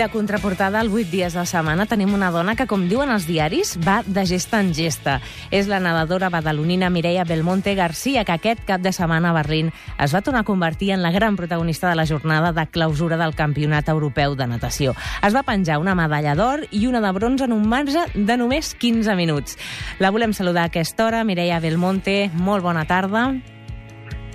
[0.00, 3.74] de contraportada al 8 dies de setmana tenim una dona que, com diuen els diaris,
[3.84, 5.18] va de gesta en gesta.
[5.52, 9.68] És la nedadora badalonina Mireia Belmonte Garcia, que aquest cap de setmana a Berlín
[10.00, 13.34] es va tornar a convertir en la gran protagonista de la jornada de clausura del
[13.36, 14.94] Campionat Europeu de Natació.
[15.22, 18.72] Es va penjar una medalla d'or i una de bronze en un marge de només
[18.72, 19.58] 15 minuts.
[19.98, 21.24] La volem saludar a aquesta hora.
[21.28, 23.34] Mireia Belmonte, molt bona tarda.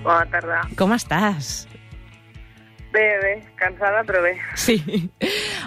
[0.04, 0.68] Bona tarda.
[0.77, 1.66] Com estàs?
[2.95, 4.38] Bé, bé, cansada, però bé.
[4.55, 4.77] Sí.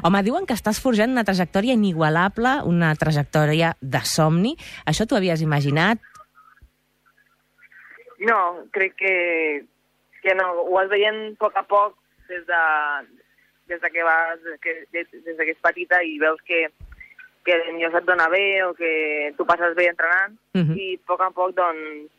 [0.07, 4.55] Home, diuen que estàs forjant una trajectòria inigualable, una trajectòria de somni.
[4.89, 6.01] Això t'ho havies imaginat?
[8.25, 8.39] No,
[8.73, 9.15] crec que,
[10.23, 10.49] que no.
[10.65, 11.99] Ho vas veient a poc a poc
[12.31, 12.63] des de,
[13.69, 16.65] des de que vas, des, que, des, des de que ets petita i veus que,
[17.45, 20.77] que millor se't dona bé o que tu passes bé entrenant Uh -huh.
[20.77, 22.11] i a poc a poc doncs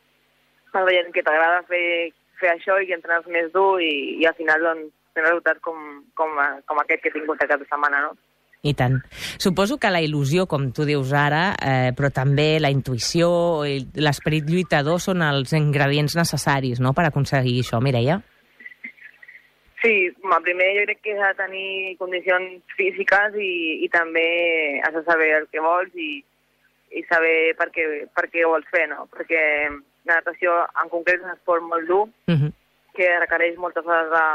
[0.72, 4.34] vas veient que t'agrada fer, fer això i que entrenes més dur i, i al
[4.34, 5.78] final doncs tens resultats com,
[6.14, 8.16] com, com aquest que he tingut aquesta setmana, no?
[8.62, 8.98] I tant.
[9.40, 13.30] Suposo que la il·lusió, com tu dius ara, eh, però també la intuïció
[13.64, 18.18] i l'esperit lluitador són els ingredients necessaris no?, per aconseguir això, Mireia.
[19.80, 23.52] Sí, home, primer jo crec que has de tenir condicions físiques i,
[23.86, 24.26] i també
[24.84, 26.18] has de saber el que vols i,
[26.92, 29.06] i saber per què, per què vols fer, no?
[29.14, 29.40] Perquè
[30.04, 32.52] la natació en concret és un esport molt dur Uh -huh.
[32.92, 34.26] que requereix moltes hores de,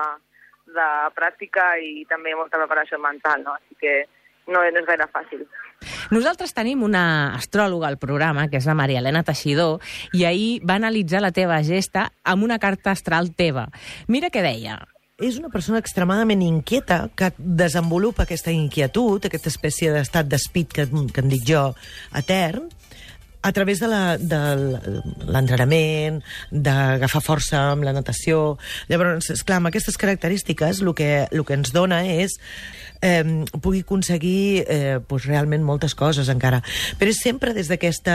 [0.65, 3.55] de pràctica i també molta preparació mental, no?
[3.59, 3.95] Així que
[4.47, 5.45] no, no és gaire fàcil.
[6.13, 9.81] Nosaltres tenim una astròloga al programa, que és la Maria Elena Teixidor,
[10.13, 13.67] i ahir va analitzar la teva gesta amb una carta astral teva.
[14.07, 14.81] Mira què deia.
[15.15, 21.21] és una persona extremadament inquieta que desenvolupa aquesta inquietud, aquesta espècie d'estat d'espit que, que
[21.23, 21.69] en dic jo,
[22.11, 22.67] etern,
[23.45, 23.87] a través de
[25.29, 26.17] l'entrenament,
[26.49, 28.57] d'agafar força amb la natació.
[28.89, 32.39] Llavors, esclar, amb aquestes característiques el que, el que ens dona és
[33.05, 36.63] eh, pugui aconseguir eh, pues, realment moltes coses encara.
[36.97, 38.09] Però és sempre des d'aquest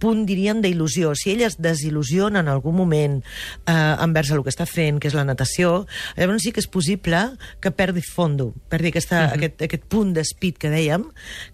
[0.00, 1.12] punt, diríem, d'il·lusió.
[1.20, 5.18] Si ella es desil·lusiona en algun moment eh, envers el que està fent, que és
[5.18, 5.84] la natació,
[6.16, 7.20] llavors sí que és possible
[7.60, 9.36] que perdi fondo, perdi aquesta, uh -huh.
[9.36, 11.04] aquest, aquest punt d'espit que dèiem,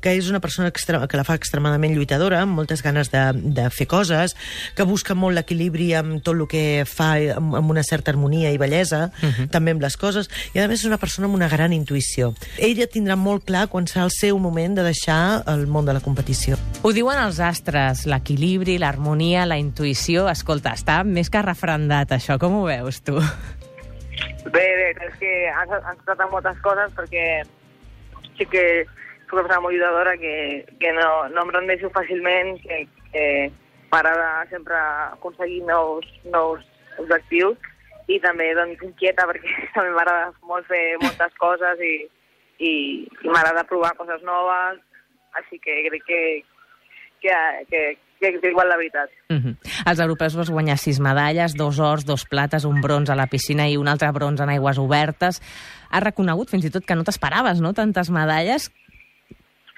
[0.01, 3.87] que és una persona que la fa extremadament lluitadora, amb moltes ganes de, de fer
[3.87, 4.37] coses,
[4.77, 8.59] que busca molt l'equilibri amb tot el que fa, amb, amb una certa harmonia i
[8.59, 9.49] bellesa, uh -huh.
[9.51, 12.35] també amb les coses, i a més és una persona amb una gran intuïció.
[12.59, 16.01] Ella tindrà molt clar quan serà el seu moment de deixar el món de la
[16.01, 16.57] competició.
[16.83, 20.29] Ho diuen els astres, l'equilibri, l'harmonia, la intuïció.
[20.29, 22.39] Escolta, està més que refrendat, això.
[22.39, 23.19] Com ho veus, tu?
[24.45, 27.45] Bé, bé, és que han, han tractat moltes coses perquè
[28.37, 28.65] sí que
[29.33, 33.27] soc una ajudadora que, que no, no em rendeixo fàcilment, que, que
[33.93, 36.65] m'agrada sempre aconseguir nous, nous
[37.01, 37.57] objectius
[38.11, 41.95] i també doncs, inquieta perquè també m'agrada molt fer moltes coses i,
[42.59, 42.73] i,
[43.09, 44.81] i m'agrada provar coses noves,
[45.41, 46.23] així que crec que,
[47.23, 47.37] que,
[47.71, 47.83] que,
[48.21, 49.11] que, igual la veritat.
[49.31, 49.55] Uh -huh.
[49.91, 53.69] Els europeus vas guanyar sis medalles, dos ors, dos plates, un bronze a la piscina
[53.69, 55.41] i un altre bronze en aigües obertes.
[55.91, 58.71] Has reconegut fins i tot que no t'esperaves, no?, tantes medalles.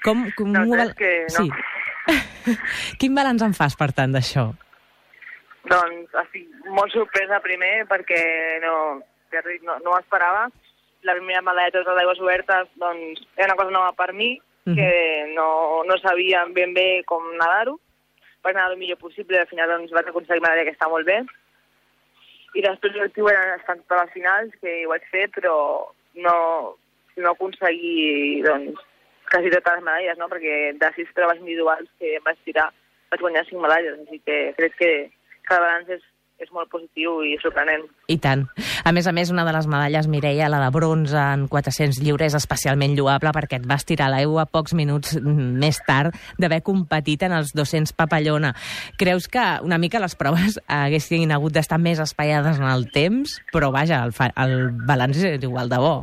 [0.05, 1.45] Com, com No, ho és que no.
[1.45, 1.49] Sí.
[3.01, 4.51] Quin balanç en fas, per tant, d'això?
[5.65, 8.19] Doncs estic molt sorpresa primer perquè
[8.61, 8.73] no,
[9.33, 10.43] que ri- no, no ho esperava.
[11.05, 14.91] La primera medalla de aigües obertes doncs, era una cosa nova per mi, que
[15.35, 17.75] no, no sabia ben bé com nedar-ho.
[18.45, 21.05] Vaig nedar el millor possible i al final doncs, vaig aconseguir medalla que està molt
[21.05, 21.19] bé.
[22.55, 25.55] I després l'objectiu era estar totes les finals, que ho vaig fer, però
[26.25, 26.35] no,
[27.17, 28.81] no aconseguir doncs,
[29.35, 30.31] quasi totes les medalles, no?
[30.31, 32.69] perquè de sis proves individuals que vaig tirar
[33.11, 34.91] vaig guanyar cinc medalles, així que crec que,
[35.45, 36.05] que el balanç és,
[36.43, 37.85] és molt positiu i sorprenent.
[38.11, 38.45] I tant.
[38.83, 42.35] A més a més, una de les medalles, Mireia, la de bronze en 400 lliures,
[42.35, 47.53] especialment lloable perquè et vas tirar l'aigua pocs minuts més tard d'haver competit en els
[47.55, 48.55] 200 papallona.
[48.99, 53.71] Creus que una mica les proves haguessin hagut d'estar més espaiades en el temps, però
[53.75, 55.95] vaja, el, fa, el balanç és igual de bo.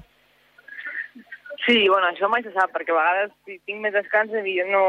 [1.73, 4.83] Sí, bueno, això mai se sap, perquè a vegades si tinc més descans jo no,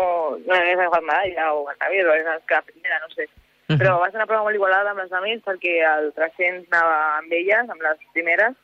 [0.44, 3.28] no hagués agafat medalla o acabés, o hagués quedat primera, no sé.
[3.70, 3.78] Mhm.
[3.80, 7.32] Però va ser una prova molt igualada amb les amics perquè el 300 anava amb
[7.32, 8.58] elles, amb les primeres,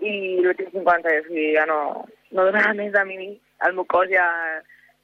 [0.00, 0.12] i
[0.44, 1.78] l'últim 50, o sigui, ja no,
[2.32, 3.30] no donava més de mi.
[3.64, 4.26] El meu cos ja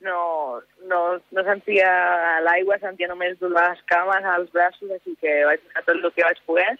[0.05, 0.61] no,
[0.91, 0.99] no,
[1.33, 1.89] no sentia
[2.45, 6.45] l'aigua, sentia només les cames als braços, així que vaig fer tot el que vaig
[6.45, 6.75] poder.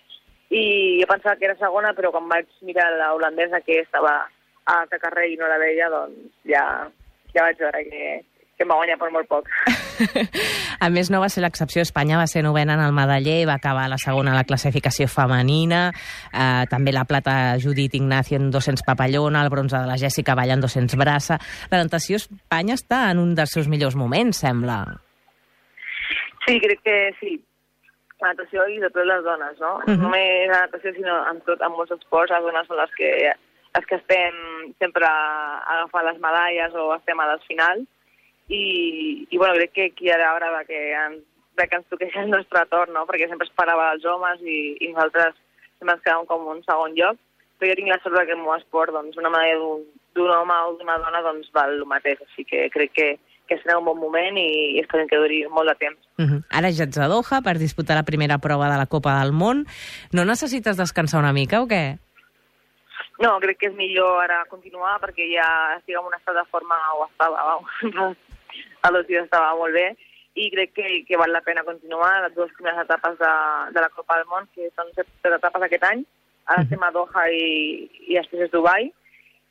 [0.51, 4.19] I jo pensava que era segona, però quan vaig mirar la holandesa que estava
[4.67, 6.65] a altre carrer i no la veia, doncs ja,
[7.35, 8.21] ja vaig veure que,
[8.61, 9.49] que em va guanyar per molt poc.
[10.85, 11.81] a més, no va ser l'excepció.
[11.81, 15.87] Espanya va ser novena en el medaller, va acabar la segona a la classificació femenina,
[16.29, 20.59] eh, també la plata Judit Ignacio en 200 papallona, el bronze de la Jessica Valla
[20.59, 21.41] en 200 braça.
[21.73, 24.83] La natació Espanya està en un dels seus millors moments, sembla.
[26.47, 27.39] Sí, crec que sí.
[28.21, 29.77] La natació i de totes les dones, no?
[29.79, 29.97] Uh -huh.
[29.97, 33.33] No només la natació, sinó en, tot, en molts esports, les dones són les que,
[33.75, 34.37] les que estem
[34.79, 37.87] sempre agafant les medalles o estem a les finals.
[38.51, 41.23] I, i bueno, crec que aquí ara hora que ens,
[41.57, 43.07] de que ens toqués el nostre torn, no?
[43.07, 45.39] perquè sempre esperava els homes i, i nosaltres
[45.79, 47.19] sempre ens quedàvem com un segon lloc.
[47.61, 49.59] Però jo tinc la sort que el meu esport, doncs, una medalla
[50.17, 52.19] d'un home o d'una dona doncs, val el mateix.
[52.25, 53.09] Així que crec que,
[53.47, 56.01] que serà un bon moment i, i esperem que duri molt de temps.
[56.19, 56.43] Uh -huh.
[56.51, 59.67] Ara ja ets a Doha per disputar la primera prova de la Copa del Món.
[60.13, 61.99] No necessites descansar una mica o què?
[63.21, 65.47] No, crec que és millor ara continuar perquè ja
[65.77, 67.59] estic en un estat de forma o estava,
[68.87, 69.91] a dos dies estava molt bé
[70.41, 73.33] i crec que, que val la pena continuar les dues primeres etapes de,
[73.75, 76.05] de la Copa del Món, que són set, set etapes aquest any.
[76.51, 78.89] Ara estem a Doha i, i després és Dubai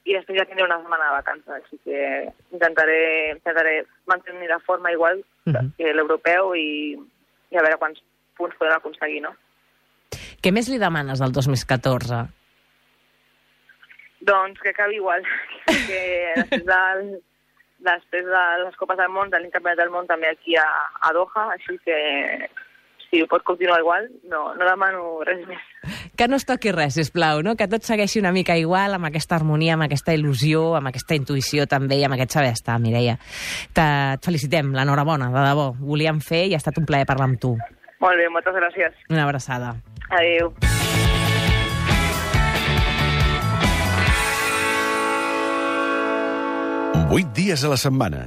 [0.07, 1.99] i després ja tindré una setmana de vacances, així que
[2.55, 3.01] intentaré,
[3.35, 3.75] intentaré
[4.09, 5.69] mantenir la forma igual uh -huh.
[5.77, 6.97] que l'europeu i,
[7.51, 8.01] i a veure quants
[8.37, 9.35] punts podem aconseguir, no?
[10.41, 12.38] Què més li demanes al 2014?
[14.29, 15.25] Doncs que acabi igual,
[15.89, 16.01] que
[16.37, 17.05] després, del,
[17.91, 20.67] després de les Copes del Món, de l'Incampionat del Món també aquí a,
[21.01, 21.99] a Doha, així que
[23.09, 25.61] si pot continuar igual, no, no demano res més.
[26.17, 27.55] Que no es toqui res, sisplau, no?
[27.57, 31.65] que tot segueixi una mica igual, amb aquesta harmonia, amb aquesta il·lusió, amb aquesta intuïció
[31.71, 33.17] també i amb aquest saber estar, Mireia.
[33.73, 35.71] Te, et felicitem, l'enhorabona, de debò.
[35.79, 37.55] Volíem fer i ha estat un plaer parlar amb tu.
[37.99, 39.07] Molt bé, moltes gràcies.
[39.09, 39.73] Una abraçada.
[40.09, 40.53] Adéu.
[47.09, 48.19] Vuit dies a la setmana,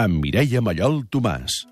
[0.00, 1.64] amb Mireia Mallol Tomàs.